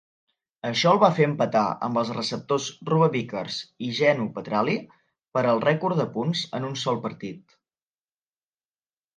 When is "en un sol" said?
6.61-7.01